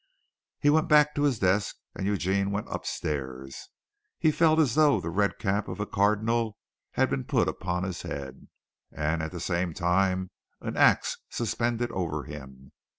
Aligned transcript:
He 0.59 0.71
went 0.71 0.87
back 0.89 1.13
to 1.13 1.21
his 1.21 1.37
desk 1.37 1.75
and 1.93 2.07
Eugene 2.07 2.49
went 2.49 2.65
upstairs. 2.71 3.69
He 4.17 4.31
felt 4.31 4.57
as 4.57 4.73
though 4.73 4.99
the 4.99 5.11
red 5.11 5.37
cap 5.37 5.67
of 5.67 5.79
a 5.79 5.85
cardinal 5.85 6.57
had 6.93 7.07
been 7.11 7.23
put 7.23 7.47
upon 7.47 7.83
his 7.83 8.01
head, 8.01 8.47
and 8.91 9.21
at 9.21 9.31
the 9.31 9.39
same 9.39 9.75
time 9.75 10.31
an 10.59 10.75
axe 10.75 11.19
suspended 11.29 11.91
over 11.91 12.23
him. 12.23 12.71